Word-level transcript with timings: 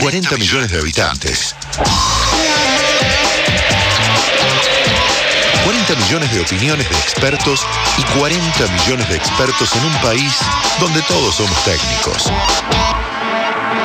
40 0.00 0.36
millones 0.36 0.70
de 0.70 0.78
habitantes. 0.78 1.54
40 5.64 5.94
millones 5.96 6.34
de 6.34 6.40
opiniones 6.40 6.90
de 6.90 6.96
expertos 6.96 7.60
y 7.96 8.18
40 8.18 8.66
millones 8.68 9.08
de 9.08 9.16
expertos 9.16 9.74
en 9.74 9.84
un 9.86 9.92
país 10.02 10.32
donde 10.80 11.00
todos 11.02 11.36
somos 11.36 11.64
técnicos. 11.64 12.30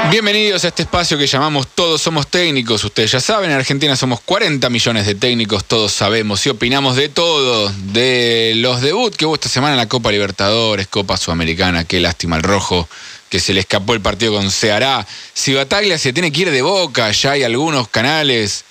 Bienvenidos 0.10 0.66
a 0.66 0.68
este 0.68 0.84
espacio 0.84 1.18
que 1.18 1.28
llamamos 1.28 1.68
Todos 1.74 2.02
Somos 2.02 2.28
Técnicos. 2.28 2.84
Ustedes 2.84 3.12
ya 3.14 3.22
saben, 3.22 3.50
en 3.50 3.56
Argentina 3.56 3.96
somos 3.96 4.20
40 4.20 4.70
millones 4.70 5.06
de 5.06 5.16
técnicos, 5.16 5.64
todos 5.64 5.94
sabemos 5.94 6.46
y 6.46 6.50
opinamos 6.50 6.98
de 6.98 7.08
todo, 7.08 7.72
de 7.94 8.54
los 8.58 8.82
debut 8.82 9.16
que 9.16 9.26
hubo 9.26 9.36
esta 9.36 9.48
semana 9.48 9.76
en 9.76 9.78
la 9.78 9.88
Copa 9.88 10.12
Libertadores, 10.12 10.88
Copa 10.88 11.16
Sudamericana, 11.16 11.86
qué 11.86 12.02
lástima 12.02 12.36
el 12.36 12.44
rojo, 12.44 12.90
que 13.32 13.40
se 13.40 13.54
le 13.54 13.62
escapó 13.62 13.94
el 13.94 14.02
partido 14.02 14.34
con 14.34 14.52
Ceará. 14.52 15.08
Si 15.34 15.54
Bataglia 15.54 15.98
se 15.98 16.12
tiene 16.12 16.34
que 16.34 16.42
ir 16.42 16.52
de 16.52 16.62
boca, 16.62 17.10
ya 17.12 17.32
hay 17.32 17.44
algunos 17.44 17.88
canales 17.88 18.66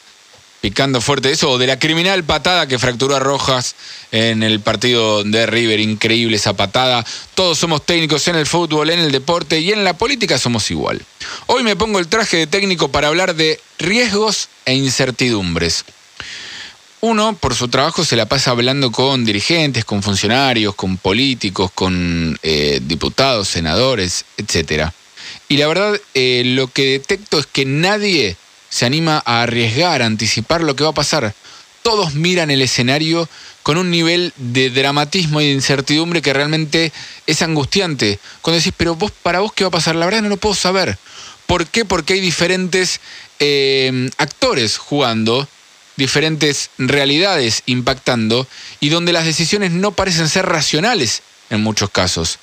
picando 0.61 1.01
fuerte 1.01 1.31
eso, 1.31 1.53
o 1.53 1.57
de 1.57 1.67
la 1.67 1.79
criminal 1.79 2.23
patada 2.25 2.67
que 2.67 2.79
fracturó 2.79 3.17
a 3.17 3.19
Rojas 3.19 3.75
en 4.13 4.43
el 4.43 4.61
partido 4.61 5.25
de 5.25 5.47
River, 5.47 5.81
increíble 5.81 6.37
esa 6.37 6.53
patada. 6.53 7.07
Todos 7.35 7.57
somos 7.57 7.87
técnicos 7.87 8.29
en 8.29 8.37
el 8.37 8.47
fútbol, 8.47 8.91
en 8.91 9.01
el 9.01 9.13
deporte 9.13 9.59
y 9.59 9.73
en 9.73 9.83
la 9.83 9.95
política 9.95 10.39
somos 10.39 10.71
igual. 10.71 11.01
Hoy 11.47 11.63
me 11.63 11.75
pongo 11.75 11.99
el 11.99 12.09
traje 12.09 12.37
de 12.37 12.47
técnico 12.47 12.89
para 12.89 13.09
hablar 13.09 13.35
de 13.35 13.59
riesgos 13.79 14.51
e 14.67 14.75
incertidumbres. 14.75 15.87
Uno, 17.03 17.35
por 17.35 17.55
su 17.55 17.69
trabajo, 17.69 18.05
se 18.05 18.15
la 18.15 18.27
pasa 18.27 18.51
hablando 18.51 18.93
con 18.93 19.25
dirigentes, 19.25 19.87
con 19.87 20.03
funcionarios, 20.03 20.75
con 20.75 20.99
políticos, 20.99 21.71
con 21.75 22.39
eh, 22.43 22.79
diputados, 22.83 23.49
senadores, 23.49 24.27
etc. 24.37 24.91
Y 25.49 25.57
la 25.57 25.67
verdad, 25.67 25.99
eh, 26.13 26.43
lo 26.45 26.67
que 26.67 26.85
detecto 26.85 27.39
es 27.39 27.47
que 27.47 27.65
nadie 27.65 28.37
se 28.69 28.85
anima 28.85 29.23
a 29.25 29.43
arriesgar, 29.43 30.03
a 30.03 30.07
anticipar 30.07 30.63
lo 30.63 30.77
que 30.77 30.85
va 30.85 30.91
a 30.91 30.95
pasar. 30.95 31.35
Todos 31.83 32.13
miran 32.13 32.51
el 32.51 32.61
escenario 32.61 33.27
con 33.63 33.79
un 33.79 33.91
nivel 33.91 34.35
de 34.37 34.69
dramatismo 34.69 35.41
y 35.41 35.47
de 35.47 35.53
incertidumbre 35.53 36.21
que 36.21 36.35
realmente 36.35 36.93
es 37.27 37.41
angustiante. 37.41 38.19
Cuando 38.43 38.59
decís, 38.59 38.75
pero 38.77 38.95
vos, 38.95 39.11
para 39.11 39.41
vos, 39.41 39.55
¿qué 39.55 39.65
va 39.65 39.69
a 39.69 39.73
pasar? 39.73 39.97
La 39.97 40.05
verdad 40.05 40.21
no 40.21 40.29
lo 40.29 40.37
puedo 40.37 40.55
saber. 40.55 40.99
¿Por 41.47 41.67
qué? 41.67 41.87
Porque 41.87 42.13
hay 42.13 42.21
diferentes 42.21 43.01
eh, 43.39 44.11
actores 44.19 44.77
jugando, 44.77 45.49
diferentes 45.97 46.71
realidades 46.79 47.63
impactando 47.67 48.47
y 48.81 48.89
donde 48.89 49.13
las 49.13 49.25
decisiones 49.25 49.71
no 49.73 49.93
parecen 49.93 50.29
ser 50.29 50.47
racionales 50.47 51.23
en 51.51 51.63
muchos 51.63 51.91
casos. 51.91 52.39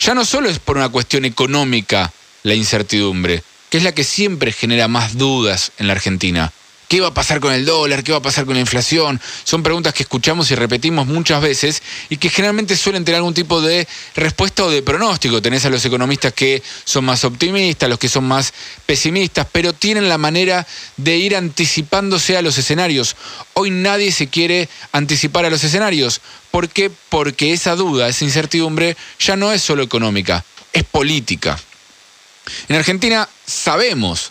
Ya 0.00 0.14
no 0.14 0.24
solo 0.24 0.48
es 0.48 0.58
por 0.58 0.76
una 0.76 0.88
cuestión 0.88 1.24
económica 1.24 2.12
la 2.42 2.54
incertidumbre, 2.54 3.42
que 3.70 3.78
es 3.78 3.84
la 3.84 3.92
que 3.92 4.04
siempre 4.04 4.52
genera 4.52 4.88
más 4.88 5.16
dudas 5.16 5.72
en 5.78 5.86
la 5.86 5.94
Argentina. 5.94 6.52
¿Qué 6.88 7.00
va 7.00 7.08
a 7.08 7.14
pasar 7.14 7.40
con 7.40 7.52
el 7.52 7.64
dólar? 7.64 8.04
¿Qué 8.04 8.12
va 8.12 8.18
a 8.18 8.22
pasar 8.22 8.44
con 8.44 8.54
la 8.54 8.60
inflación? 8.60 9.20
Son 9.42 9.64
preguntas 9.64 9.92
que 9.92 10.04
escuchamos 10.04 10.48
y 10.52 10.54
repetimos 10.54 11.08
muchas 11.08 11.42
veces 11.42 11.82
y 12.10 12.16
que 12.16 12.30
generalmente 12.30 12.76
suelen 12.76 13.04
tener 13.04 13.16
algún 13.16 13.34
tipo 13.34 13.60
de 13.60 13.88
respuesta 14.14 14.64
o 14.64 14.70
de 14.70 14.82
pronóstico. 14.82 15.42
Tenés 15.42 15.64
a 15.64 15.70
los 15.70 15.84
economistas 15.84 16.32
que 16.32 16.62
son 16.84 17.04
más 17.04 17.24
optimistas, 17.24 17.88
los 17.88 17.98
que 17.98 18.08
son 18.08 18.24
más 18.24 18.52
pesimistas, 18.86 19.48
pero 19.50 19.72
tienen 19.72 20.08
la 20.08 20.16
manera 20.16 20.64
de 20.96 21.16
ir 21.16 21.34
anticipándose 21.34 22.36
a 22.36 22.42
los 22.42 22.56
escenarios. 22.56 23.16
Hoy 23.54 23.70
nadie 23.70 24.12
se 24.12 24.28
quiere 24.28 24.68
anticipar 24.92 25.44
a 25.44 25.50
los 25.50 25.64
escenarios. 25.64 26.20
¿Por 26.52 26.68
qué? 26.68 26.92
Porque 27.08 27.52
esa 27.52 27.74
duda, 27.74 28.08
esa 28.08 28.24
incertidumbre 28.24 28.96
ya 29.18 29.34
no 29.34 29.52
es 29.52 29.60
solo 29.60 29.82
económica, 29.82 30.44
es 30.72 30.84
política. 30.84 31.58
En 32.68 32.76
Argentina 32.76 33.28
sabemos 33.44 34.30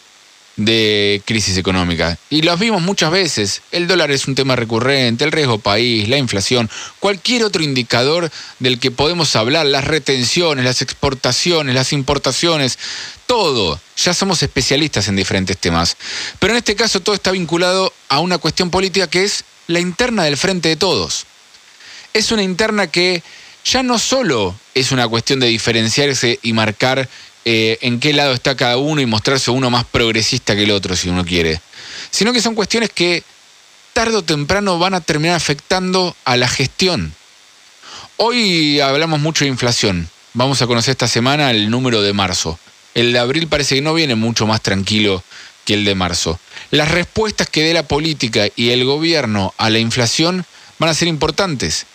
de 0.58 1.22
crisis 1.26 1.58
económica 1.58 2.18
y 2.30 2.42
las 2.42 2.60
vimos 2.60 2.82
muchas 2.82 3.12
veces. 3.12 3.62
El 3.72 3.88
dólar 3.88 4.12
es 4.12 4.28
un 4.28 4.36
tema 4.36 4.56
recurrente, 4.56 5.24
el 5.24 5.32
riesgo 5.32 5.60
país, 5.60 6.08
la 6.08 6.18
inflación, 6.18 6.70
cualquier 7.00 7.44
otro 7.44 7.64
indicador 7.64 8.32
del 8.60 8.80
que 8.80 8.92
podemos 8.92 9.36
hablar, 9.36 9.66
las 9.66 9.86
retenciones, 9.86 10.64
las 10.64 10.82
exportaciones, 10.82 11.76
las 11.76 11.94
importaciones, 11.94 12.80
todo. 13.26 13.80
Ya 13.98 14.14
somos 14.14 14.44
especialistas 14.44 15.08
en 15.08 15.16
diferentes 15.16 15.58
temas. 15.58 15.98
Pero 16.40 16.54
en 16.54 16.58
este 16.58 16.76
caso 16.76 17.00
todo 17.00 17.16
está 17.16 17.32
vinculado 17.32 17.94
a 18.10 18.20
una 18.20 18.38
cuestión 18.38 18.70
política 18.70 19.10
que 19.10 19.24
es 19.24 19.44
la 19.68 19.80
interna 19.80 20.24
del 20.24 20.38
frente 20.38 20.70
de 20.70 20.76
todos. 20.76 21.26
Es 22.14 22.32
una 22.32 22.44
interna 22.44 22.88
que 22.88 23.24
ya 23.66 23.84
no 23.84 23.98
solo 23.98 24.56
es 24.74 24.92
una 24.92 25.08
cuestión 25.08 25.40
de 25.40 25.48
diferenciarse 25.48 26.40
y 26.44 26.54
marcar 26.54 27.10
eh, 27.46 27.78
en 27.82 28.00
qué 28.00 28.12
lado 28.12 28.34
está 28.34 28.56
cada 28.56 28.78
uno 28.78 29.02
y 29.02 29.06
mostrarse 29.06 29.52
uno 29.52 29.70
más 29.70 29.86
progresista 29.86 30.56
que 30.56 30.64
el 30.64 30.72
otro, 30.72 30.96
si 30.96 31.10
uno 31.10 31.24
quiere. 31.24 31.62
Sino 32.10 32.34
que 32.34 32.42
son 32.42 32.56
cuestiones 32.56 32.90
que 32.90 33.24
tarde 33.94 34.18
o 34.18 34.24
temprano 34.24 34.80
van 34.80 34.96
a 34.96 35.02
terminar 35.02 35.36
afectando 35.36 36.16
a 36.26 36.38
la 36.38 36.48
gestión. 36.48 37.14
Hoy 38.18 38.80
hablamos 38.80 39.20
mucho 39.20 39.46
de 39.46 39.52
inflación. 39.52 40.10
Vamos 40.34 40.62
a 40.62 40.68
conocer 40.68 40.92
esta 40.94 41.08
semana 41.08 41.52
el 41.52 41.70
número 41.70 42.02
de 42.02 42.14
marzo. 42.14 42.60
El 42.94 43.14
de 43.14 43.20
abril 43.20 43.48
parece 43.48 43.76
que 43.76 43.82
no 43.82 43.94
viene 43.94 44.16
mucho 44.16 44.48
más 44.48 44.62
tranquilo 44.62 45.24
que 45.66 45.76
el 45.76 45.86
de 45.86 45.96
marzo. 45.96 46.40
Las 46.72 46.92
respuestas 46.92 47.50
que 47.50 47.64
dé 47.64 47.74
la 47.74 47.84
política 47.84 48.48
y 48.56 48.70
el 48.70 48.86
gobierno 48.86 49.54
a 49.58 49.70
la 49.70 49.80
inflación 49.80 50.46
van 50.80 50.90
a 50.90 50.94
ser 50.94 51.08
importantes. 51.08 51.86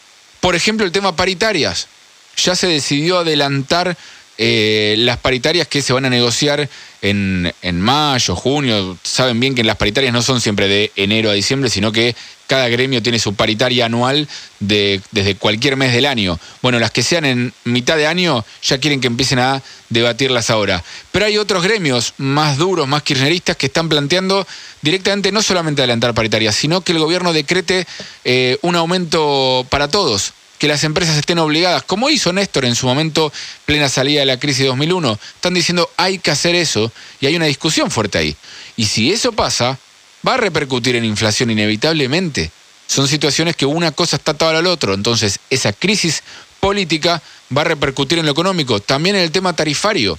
Por 0.41 0.55
ejemplo, 0.55 0.87
el 0.87 0.93
tema 0.93 1.17
paritarias. 1.17 1.89
Ya 2.37 2.55
se 2.55 2.69
decidió 2.69 3.19
adelantar 3.19 3.97
eh, 4.43 4.95
las 4.97 5.19
paritarias 5.19 5.69
que 5.69 5.83
se 5.83 5.93
van 5.93 6.07
a 6.07 6.09
negociar 6.09 6.67
en, 7.03 7.53
mayo, 7.75 8.35
junio, 8.35 8.97
saben 9.03 9.39
bien 9.39 9.55
que 9.55 9.63
las 9.63 9.77
paritarias 9.77 10.15
no 10.15 10.23
son 10.23 10.41
siempre 10.41 10.67
de 10.67 10.91
enero 10.97 11.29
a 11.29 11.35
diciembre, 11.35 11.69
sino 11.69 11.93
que 11.93 12.17
cada 12.47 12.67
gremio 12.71 13.03
tiene 13.03 13.19
su 13.19 13.35
paritaria 13.35 13.85
anual 13.85 14.27
de, 14.59 15.03
desde 15.11 15.35
cualquier 15.35 15.77
mes 15.77 15.93
del 15.93 16.07
año. 16.07 16.41
Bueno, 16.63 16.79
las 16.79 16.91
que 16.91 17.03
sean 17.03 17.27
en 17.27 17.53
mitad 17.65 17.99
de 17.99 18.07
año 18.07 18.43
ya 18.63 18.79
quieren 18.79 19.03
que 19.03 19.09
empiecen 19.09 19.41
a 19.41 19.63
debatirlas 19.91 20.49
ahora. 20.49 20.83
Pero 21.13 21.27
hay 21.27 21.37
otros 21.37 21.63
gremios 21.63 22.15
más 22.17 22.57
duros, 22.57 22.89
más 22.89 23.03
kirchneristas, 23.03 23.59
que 23.59 23.67
están 23.67 23.91
planteando 23.91 24.47
directamente 24.81 25.33
no 25.33 25.43
solamente 25.43 25.83
adelantar 25.83 26.15
paritarias, 26.15 26.55
sino 26.55 26.81
que 26.81 26.93
el 26.93 26.99
gobierno 26.99 27.35
decrete 27.35 27.87
eh, 28.25 28.57
un 28.63 28.75
aumento 28.75 29.67
para 29.69 29.89
todos 29.89 30.33
que 30.61 30.69
las 30.69 30.85
empresas 30.85 31.17
estén 31.17 31.39
obligadas, 31.39 31.83
como 31.85 32.11
hizo 32.11 32.35
Néstor 32.35 32.67
en 32.67 32.75
su 32.75 32.87
momento, 32.87 33.33
plena 33.65 33.89
salida 33.89 34.21
de 34.21 34.27
la 34.27 34.39
crisis 34.39 34.61
de 34.61 34.67
2001. 34.67 35.19
Están 35.37 35.55
diciendo 35.55 35.91
hay 35.97 36.19
que 36.19 36.31
hacer 36.31 36.55
eso 36.55 36.93
y 37.19 37.25
hay 37.25 37.35
una 37.35 37.47
discusión 37.47 37.91
fuerte 37.91 38.19
ahí. 38.19 38.37
Y 38.77 38.85
si 38.85 39.11
eso 39.11 39.33
pasa, 39.33 39.79
va 40.27 40.35
a 40.35 40.37
repercutir 40.37 40.97
en 40.97 41.07
inflación 41.07 41.51
inevitablemente. 41.51 42.51
Son 42.87 43.09
situaciones 43.09 43.57
que 43.57 43.65
una 43.65 43.91
cosa 43.91 44.17
está 44.17 44.33
atada 44.33 44.59
al 44.59 44.67
otro. 44.67 44.93
Entonces, 44.93 45.41
esa 45.49 45.73
crisis 45.73 46.23
política 46.61 47.23
va 47.57 47.63
a 47.63 47.65
repercutir 47.65 48.19
en 48.19 48.27
lo 48.27 48.33
económico, 48.33 48.81
también 48.81 49.17
en 49.17 49.23
el 49.23 49.31
tema 49.31 49.57
tarifario. 49.57 50.19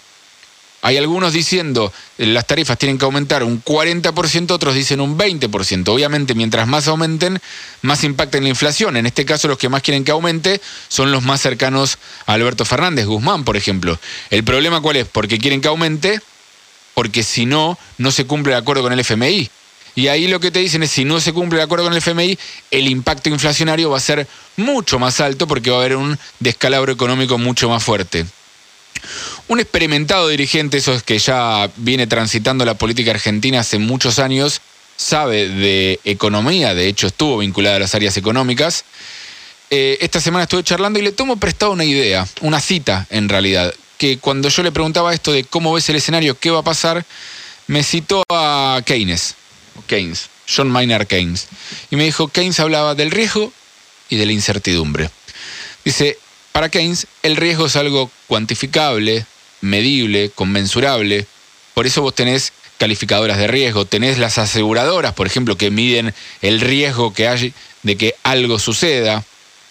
Hay 0.84 0.97
algunos 0.97 1.34
diciendo 1.34 1.94
eh, 2.18 2.25
las 2.25 2.47
tarifas 2.47 2.78
tienen 2.78 2.97
que 2.97 3.06
aumentar 3.06 3.44
un 3.44 3.64
40%, 3.64 4.52
otros 4.52 4.74
dicen 4.74 5.00
un 5.00 5.18
20%. 5.18 5.88
Obviamente, 5.90 6.34
mientras 6.34 6.68
más 6.68 6.88
aumenten, 6.88 7.40
más 7.81 8.03
impacta 8.03 8.38
en 8.38 8.46
la 8.46 8.50
inflación. 8.50 8.97
En 8.97 9.06
este 9.06 9.25
caso, 9.25 9.47
los 9.47 9.58
que 9.58 9.69
más 9.69 9.84
quieren 9.84 10.03
que 10.03 10.12
aumente 10.12 10.59
son 10.88 11.12
los 11.12 11.24
más 11.24 11.42
cercanos 11.42 11.97
a 12.25 12.34
Alberto 12.34 12.66
Fernández, 12.66 13.06
Guzmán, 13.06 13.44
por 13.44 13.58
ejemplo. 13.58 14.00
¿El 14.30 14.44
problema 14.44 14.81
cuál 14.81 14.97
es? 14.97 15.08
Porque 15.08 15.38
quieren 15.38 15.62
que 15.62 15.68
aumente, 15.68 16.19
porque 16.96 17.24
si 17.24 17.46
no, 17.46 17.78
no 17.98 18.12
se 18.12 18.25
cumple 18.25 18.53
el 18.53 18.59
acuerdo 18.59 18.81
con 18.84 18.94
el 18.94 19.00
FMI. 19.00 19.50
Y 19.94 20.08
ahí 20.08 20.28
lo 20.28 20.40
que 20.40 20.52
te 20.52 20.59
dicen 20.59 20.84
es, 20.84 20.92
si 20.92 21.06
no 21.06 21.19
se 21.19 21.34
cumple 21.34 21.59
el 21.59 21.66
acuerdo 21.66 21.86
con 21.86 21.94
el 21.94 22.00
FMI, 22.00 22.40
el 22.72 22.88
impacto 22.88 23.30
inflacionario 23.30 23.90
va 23.90 23.98
a 23.98 24.02
ser 24.02 24.25
mucho 24.56 25.00
más 25.00 25.19
alto 25.19 25.48
porque 25.48 25.69
va 25.69 25.78
a 25.78 25.80
haber 25.81 25.98
un 25.98 26.18
descalabro 26.40 26.92
económico 26.92 27.38
mucho 27.38 27.69
más 27.69 27.84
fuerte. 27.84 28.25
Un 29.51 29.59
experimentado 29.59 30.29
dirigente, 30.29 30.78
esos 30.78 31.03
que 31.03 31.19
ya 31.19 31.69
viene 31.75 32.07
transitando 32.07 32.63
la 32.63 32.75
política 32.75 33.12
argentina 33.12 33.59
hace 33.59 33.80
muchos 33.80 34.18
años, 34.18 34.62
sabe 34.95 35.50
de 35.50 36.00
economía, 36.06 36.74
de 36.74 36.88
hecho 36.88 37.07
estuvo 37.07 37.39
vinculada 37.39 37.75
a 37.75 37.80
las 37.80 37.94
áreas 37.94 38.15
económicas. 38.15 38.86
Eh, 39.69 39.98
esta 40.00 40.21
semana 40.21 40.44
estuve 40.44 40.63
charlando 40.63 41.00
y 41.00 41.01
le 41.01 41.12
tomo 41.12 41.36
prestado 41.36 41.74
una 41.74 41.83
idea, 41.83 42.25
una 42.39 42.62
cita 42.62 43.07
en 43.09 43.27
realidad, 43.27 43.75
que 43.98 44.19
cuando 44.19 44.48
yo 44.48 44.63
le 44.63 44.71
preguntaba 44.71 45.13
esto 45.13 45.33
de 45.33 45.44
cómo 45.44 45.74
ves 45.74 45.89
el 45.89 45.98
escenario, 45.98 46.39
qué 46.39 46.50
va 46.50 46.59
a 46.59 46.63
pasar, 46.63 47.06
me 47.68 47.83
citó 47.83 48.24
a 48.30 48.81
Keynes, 48.86 49.36
Keynes, 49.86 50.30
John 50.48 50.69
Maynard 50.69 51.07
Keynes, 51.07 51.50
y 51.89 51.98
me 51.98 52.06
dijo, 52.06 52.30
Keynes 52.30 52.62
hablaba 52.62 52.95
del 52.95 53.12
riesgo 53.12 53.51
y 54.07 54.15
de 54.15 54.25
la 54.25 54.31
incertidumbre. 54.31 55.09
Dice, 55.83 56.18
para 56.53 56.69
Keynes, 56.69 57.07
el 57.21 57.36
riesgo 57.36 57.65
es 57.65 57.75
algo 57.75 58.09
cuantificable, 58.27 59.25
medible, 59.62 60.31
conmensurable. 60.34 61.25
Por 61.74 61.88
eso 61.88 62.02
vos 62.02 62.13
tenés 62.16 62.54
calificadoras 62.78 63.38
de 63.38 63.48
riesgo, 63.48 63.86
tenés 63.86 64.18
las 64.18 64.38
aseguradoras, 64.38 65.13
por 65.13 65.28
ejemplo, 65.28 65.56
que 65.56 65.69
miden 65.69 66.13
el 66.42 66.60
riesgo 66.60 67.13
que 67.13 67.28
hay 67.28 67.54
de 67.84 67.96
que 67.96 68.16
algo 68.24 68.60
suceda. 68.60 69.24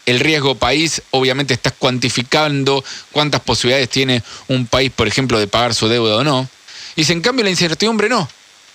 El 0.06 0.20
riesgo 0.20 0.54
país, 0.54 1.02
obviamente 1.10 1.54
estás 1.54 1.72
cuantificando 1.78 2.84
cuántas 3.12 3.40
posibilidades 3.40 3.88
tiene 3.88 4.22
un 4.48 4.66
país, 4.66 4.90
por 4.90 5.06
ejemplo, 5.08 5.38
de 5.38 5.46
pagar 5.46 5.74
su 5.74 5.88
deuda 5.88 6.16
o 6.16 6.24
no. 6.24 6.48
Y 6.96 7.10
en 7.10 7.20
cambio 7.20 7.44
la 7.44 7.50
incertidumbre 7.50 8.08
no, 8.08 8.28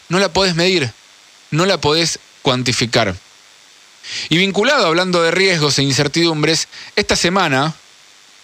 no 0.09 0.19
la 0.19 0.29
podés 0.31 0.55
medir, 0.55 0.91
no 1.51 1.65
la 1.65 1.79
podés 1.79 2.19
cuantificar. 2.41 3.15
Y 4.29 4.37
vinculado, 4.37 4.85
hablando 4.85 5.21
de 5.21 5.31
riesgos 5.31 5.79
e 5.79 5.83
incertidumbres, 5.83 6.67
esta 6.95 7.15
semana 7.15 7.73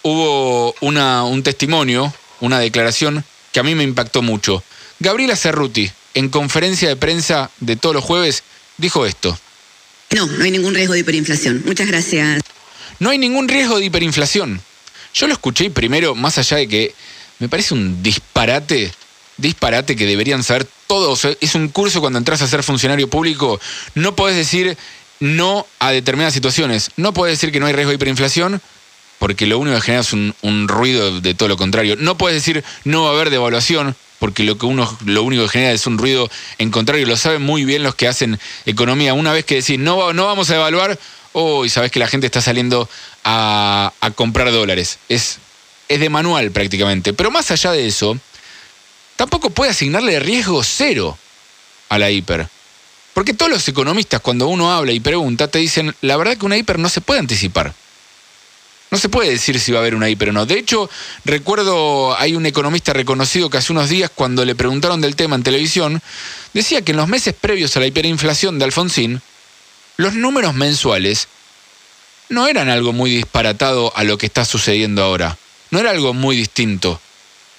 hubo 0.04 0.74
una, 0.82 1.24
un 1.24 1.44
testimonio, 1.44 2.14
una 2.42 2.60
declaración 2.60 3.24
que 3.54 3.60
a 3.60 3.64
mí 3.64 3.74
me 3.76 3.84
impactó 3.84 4.22
mucho. 4.22 4.64
Gabriela 5.00 5.36
Cerruti, 5.36 5.90
en 6.14 6.30
conferencia 6.30 6.90
de 6.90 6.96
prensa 6.96 7.50
de 7.60 7.76
todos 7.76 7.96
los 7.96 8.04
jueves, 8.04 8.44
dijo 8.78 9.06
esto. 9.06 9.38
No, 10.12 10.26
no 10.26 10.44
hay 10.44 10.52
ningún 10.52 10.76
riesgo 10.76 10.94
de 10.94 11.00
hiperinflación. 11.00 11.64
Muchas 11.66 11.88
gracias. 11.88 12.42
No 13.00 13.10
hay 13.10 13.18
ningún 13.18 13.48
riesgo 13.48 13.80
de 13.80 13.86
hiperinflación. 13.86 14.62
Yo 15.14 15.28
lo 15.28 15.34
escuché 15.34 15.70
primero, 15.70 16.16
más 16.16 16.38
allá 16.38 16.58
de 16.58 16.68
que 16.68 16.96
me 17.40 17.50
parece 17.50 17.74
un 17.74 18.04
disparate, 18.04 18.92
disparate 19.38 19.96
que 19.96 20.06
deberían 20.06 20.44
saber 20.44 20.68
todos. 20.88 21.26
Es 21.40 21.56
un 21.56 21.70
curso 21.70 22.02
cuando 22.02 22.20
entras 22.20 22.42
a 22.42 22.48
ser 22.48 22.64
funcionario 22.64 23.10
público, 23.10 23.60
no 23.96 24.16
podés 24.16 24.36
decir 24.36 24.78
no 25.20 25.66
a 25.80 25.92
determinadas 25.92 26.34
situaciones. 26.34 26.92
No 26.98 27.14
podés 27.14 27.40
decir 27.40 27.52
que 27.52 27.60
no 27.60 27.68
hay 27.68 27.74
riesgo 27.74 27.90
de 27.90 27.96
hiperinflación, 27.96 28.62
porque 29.22 29.46
lo 29.46 29.60
único 29.60 29.76
que 29.76 29.84
genera 29.84 30.02
es 30.02 30.14
un, 30.14 30.68
ruido 30.68 31.22
de 31.22 31.36
todo 31.36 31.48
lo 31.48 31.56
contrario. 31.56 31.96
No 31.96 32.18
puedes 32.18 32.36
decir 32.36 32.64
no 32.86 33.04
va 33.04 33.10
a 33.10 33.14
haber 33.14 33.30
devaluación, 33.30 33.96
porque 34.18 34.44
lo 34.44 34.58
que 34.58 34.66
uno 34.66 34.98
lo 35.06 35.22
único 35.22 35.44
que 35.44 35.50
genera 35.50 35.74
es 35.74 35.86
un 35.86 36.00
ruido 36.00 36.28
en 36.58 36.72
contrario. 36.72 37.06
Lo 37.06 37.16
saben 37.16 37.44
muy 37.44 37.64
bien 37.64 37.84
los 37.84 37.94
que 37.94 38.08
hacen 38.08 38.40
economía. 38.66 39.14
Una 39.14 39.32
vez 39.32 39.46
que 39.46 39.54
decís 39.58 39.78
no, 39.78 40.12
no 40.14 40.26
vamos 40.26 40.50
a 40.50 40.54
devaluar, 40.54 40.98
oh, 41.34 41.66
y 41.66 41.70
sabes 41.70 41.92
que 41.92 42.00
la 42.00 42.08
gente 42.08 42.26
está 42.26 42.42
saliendo 42.42 42.90
a, 43.24 43.94
comprar 44.16 44.52
dólares. 44.52 44.98
Es, 45.08 45.38
es 45.88 46.00
de 46.00 46.10
manual 46.10 46.50
prácticamente. 46.50 47.14
Pero 47.14 47.30
más 47.30 47.52
allá 47.52 47.74
de 47.74 47.86
eso, 47.86 48.18
tampoco 49.18 49.52
puede 49.52 49.70
asignarle 49.70 50.20
riesgo 50.20 50.64
cero 50.64 51.16
a 51.90 52.00
la 52.00 52.10
hiper. 52.10 52.48
Porque 53.14 53.36
todos 53.36 53.52
los 53.52 53.68
economistas 53.68 54.20
cuando 54.20 54.48
uno 54.48 54.72
habla 54.72 54.94
y 54.94 55.00
pregunta 55.00 55.48
te 55.48 55.60
dicen, 55.60 55.96
la 56.02 56.18
verdad 56.18 56.38
que 56.38 56.46
una 56.48 56.58
hiper 56.58 56.80
no 56.80 56.90
se 56.90 57.02
puede 57.02 57.20
anticipar. 57.20 57.76
No 58.92 58.98
se 58.98 59.08
puede 59.08 59.30
decir 59.30 59.58
si 59.58 59.72
va 59.72 59.78
a 59.78 59.82
haber 59.82 59.96
una 59.96 60.10
hiper 60.10 60.30
o 60.30 60.34
no. 60.34 60.46
De 60.46 60.60
hecho, 60.60 60.90
recuerdo, 61.24 62.14
hay 62.20 62.36
un 62.36 62.46
economista 62.46 62.92
reconocido 62.92 63.50
que 63.50 63.58
hace 63.58 63.72
unos 63.72 63.88
días, 63.88 64.12
cuando 64.14 64.44
le 64.44 64.54
preguntaron 64.54 65.00
del 65.00 65.16
tema 65.16 65.38
en 65.38 65.44
televisión, 65.44 66.02
decía 66.54 66.82
que 66.82 66.92
en 66.92 66.98
los 66.98 67.08
meses 67.08 67.34
previos 67.34 67.78
a 67.78 67.80
la 67.80 67.88
hiperinflación 67.88 68.60
de 68.60 68.66
Alfonsín, 68.66 69.22
los 69.96 70.14
números 70.14 70.56
mensuales 70.56 71.30
no 72.28 72.48
eran 72.48 72.68
algo 72.68 72.92
muy 72.92 73.12
disparatado 73.12 73.96
a 73.96 74.04
lo 74.04 74.18
que 74.18 74.26
está 74.26 74.44
sucediendo 74.44 75.02
ahora. 75.02 75.38
No 75.70 75.80
era 75.80 75.92
algo 75.92 76.14
muy 76.14 76.36
distinto. 76.36 77.00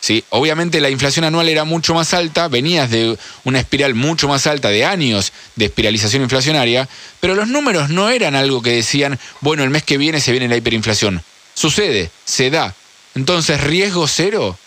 ¿Sí? 0.02 0.24
Obviamente 0.30 0.80
la 0.80 0.90
inflación 0.90 1.24
anual 1.24 1.48
era 1.48 1.64
mucho 1.64 1.94
más 1.94 2.12
alta, 2.12 2.48
venías 2.48 2.90
de 2.90 3.16
una 3.44 3.60
espiral 3.60 3.94
mucho 3.94 4.28
más 4.28 4.46
alta 4.46 4.68
de 4.68 4.84
años 4.84 5.32
de 5.56 5.66
espiralización 5.66 6.22
inflacionaria, 6.22 6.88
pero 7.20 7.34
los 7.34 7.48
números 7.48 7.88
no 7.88 8.10
eran 8.10 8.34
algo 8.34 8.60
que 8.60 8.72
decían, 8.72 9.18
bueno, 9.40 9.62
el 9.62 9.70
mes 9.70 9.84
que 9.84 9.96
viene 9.96 10.20
se 10.20 10.32
viene 10.32 10.48
la 10.48 10.56
hiperinflación. 10.56 11.22
Sucede, 11.54 12.10
se 12.24 12.50
da. 12.50 12.74
Entonces, 13.14 13.60
riesgo 13.60 14.08
cero, 14.08 14.58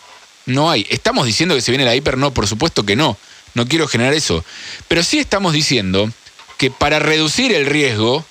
no 0.45 0.71
hay. 0.71 0.87
¿Estamos 0.89 1.25
diciendo 1.25 1.53
que 1.53 1.61
se 1.61 1.71
viene 1.71 1.85
la 1.85 1.95
hiper? 1.95 2.17
No, 2.17 2.33
por 2.33 2.47
supuesto 2.47 2.85
que 2.85 2.95
no. 2.95 3.17
No 3.55 3.67
quiero 3.67 3.87
generar 3.87 4.13
eso. 4.13 4.43
Pero 4.87 5.03
sí 5.03 5.19
estamos 5.19 5.53
diciendo 5.53 6.09
que 6.57 6.71
para 6.71 6.99
reducir 6.99 7.53
el 7.53 7.65
riesgo 7.65 8.23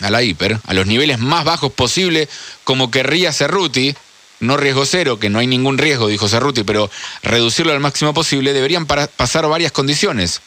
a 0.00 0.10
la 0.10 0.22
hiper, 0.22 0.58
a 0.64 0.74
los 0.74 0.86
niveles 0.86 1.18
más 1.18 1.44
bajos 1.44 1.72
posible, 1.72 2.28
como 2.64 2.90
querría 2.90 3.32
Cerruti, 3.32 3.94
no 4.42 4.56
riesgo 4.56 4.84
cero, 4.84 5.18
que 5.18 5.30
no 5.30 5.38
hay 5.38 5.46
ningún 5.46 5.78
riesgo, 5.78 6.08
dijo 6.08 6.28
Cerruti, 6.28 6.64
pero 6.64 6.90
reducirlo 7.22 7.72
al 7.72 7.80
máximo 7.80 8.12
posible, 8.12 8.52
deberían 8.52 8.86
pasar 8.86 9.46
varias 9.46 9.72
condiciones. 9.72 10.40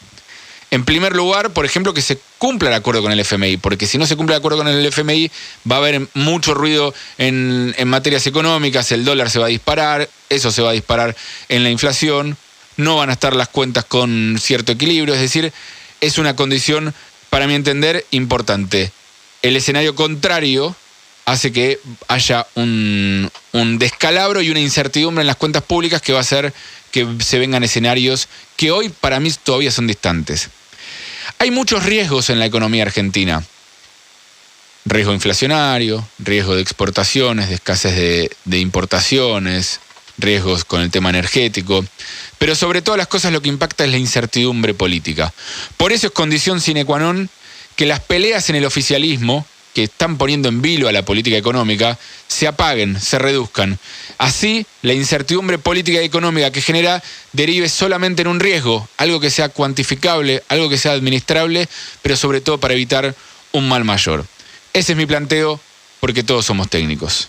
En 0.70 0.84
primer 0.84 1.16
lugar, 1.16 1.52
por 1.52 1.66
ejemplo, 1.66 1.94
que 1.94 2.02
se 2.02 2.20
cumpla 2.38 2.70
el 2.70 2.76
acuerdo 2.76 3.02
con 3.02 3.12
el 3.12 3.20
FMI, 3.20 3.58
porque 3.58 3.88
si 3.88 3.98
no 3.98 4.06
se 4.06 4.18
cumple 4.18 4.36
el 4.36 4.40
acuerdo 4.40 4.58
con 4.58 4.68
el 4.68 4.86
FMI, 4.86 5.32
va 5.70 5.78
a 5.78 5.80
haber 5.80 6.08
mucho 6.14 6.54
ruido 6.54 6.94
en, 7.18 7.74
en 7.78 7.88
materias 7.88 8.28
económicas, 8.28 8.92
el 8.92 9.06
dólar 9.06 9.30
se 9.30 9.40
va 9.40 9.46
a 9.46 9.50
disparar, 9.50 10.10
eso 10.30 10.52
se 10.52 10.62
va 10.62 10.72
a 10.72 10.74
disparar 10.74 11.16
en 11.48 11.64
la 11.64 11.70
inflación, 11.70 12.36
no 12.76 12.98
van 12.98 13.10
a 13.10 13.14
estar 13.14 13.34
las 13.36 13.48
cuentas 13.48 13.86
con 13.86 14.38
cierto 14.42 14.74
equilibrio, 14.74 15.14
es 15.14 15.22
decir, 15.22 15.54
es 16.02 16.18
una 16.18 16.36
condición, 16.36 16.94
para 17.30 17.48
mi 17.48 17.54
entender, 17.54 18.06
importante. 18.12 18.92
El 19.42 19.56
escenario 19.56 19.96
contrario 19.96 20.76
hace 21.26 21.52
que 21.52 21.80
haya 22.08 22.46
un, 22.56 23.30
descalabro 23.80 24.42
y 24.42 24.50
una 24.50 24.60
incertidumbre 24.60 25.22
en 25.22 25.28
las 25.28 25.36
cuentas 25.36 25.64
públicas 25.64 26.02
que 26.02 26.14
va 26.14 26.20
a 26.20 26.22
hacer 26.22 26.54
que 26.92 27.08
se 27.20 27.40
vengan 27.40 27.64
escenarios 27.64 28.28
que 28.56 28.72
hoy 28.72 28.90
para 28.90 29.20
mí 29.20 29.32
todavía 29.44 29.72
son 29.72 29.88
distantes. 29.88 30.50
Hay 31.40 31.52
muchos 31.52 31.84
riesgos 31.84 32.30
en 32.30 32.40
la 32.40 32.46
economía 32.46 32.84
argentina. 32.84 33.44
Riesgo 34.86 35.14
inflacionario, 35.14 36.08
riesgo 36.20 36.56
de 36.56 36.62
exportaciones, 36.62 37.50
de 37.50 37.56
escasez 37.56 37.96
de, 37.96 38.32
de 38.46 38.60
importaciones, 38.60 39.80
riesgos 40.18 40.64
con 40.64 40.82
el 40.82 40.92
tema 40.92 41.10
energético, 41.10 41.84
pero 42.38 42.56
sobre 42.56 42.82
todas 42.82 42.98
las 42.98 43.08
cosas 43.08 43.34
lo 43.34 43.42
que 43.42 43.50
impacta 43.50 43.84
es 43.84 43.92
la 43.92 43.98
incertidumbre 43.98 44.74
política. 44.74 45.34
Por 45.78 45.92
eso 45.92 46.08
es 46.08 46.14
condición 46.14 46.62
sine 46.62 46.86
qua 46.86 47.00
non 47.00 47.30
que 47.76 47.86
las 47.86 48.00
peleas 48.00 48.50
en 48.50 48.56
el 48.56 48.66
oficialismo, 48.66 49.46
que 49.76 49.84
están 49.84 50.18
poniendo 50.18 50.48
en 50.48 50.62
vilo 50.62 50.88
a 50.88 50.94
la 50.94 51.04
política 51.04 51.36
económica, 51.36 52.00
se 52.30 52.48
apaguen, 52.48 53.00
se 53.00 53.20
reduzcan. 53.20 53.78
Así, 54.18 54.66
la 54.82 54.94
incertidumbre 54.94 55.58
política 55.58 56.02
y 56.02 56.06
económica 56.06 56.50
que 56.50 56.62
genera 56.62 57.04
derive 57.34 57.68
solamente 57.68 58.22
en 58.22 58.30
un 58.30 58.40
riesgo, 58.40 58.88
algo 58.96 59.20
que 59.20 59.30
sea 59.30 59.50
cuantificable, 59.50 60.42
algo 60.48 60.70
que 60.70 60.78
sea 60.78 60.94
administrable, 60.94 61.68
pero 62.02 62.16
sobre 62.16 62.40
todo 62.40 62.58
para 62.58 62.74
evitar 62.74 63.14
un 63.52 63.68
mal 63.68 63.84
mayor. 63.84 64.26
Ese 64.72 64.94
es 64.94 64.98
mi 64.98 65.06
planteo, 65.06 65.60
porque 66.00 66.24
todos 66.24 66.46
somos 66.46 66.70
técnicos. 66.70 67.28